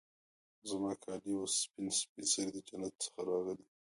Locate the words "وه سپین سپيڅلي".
1.35-2.49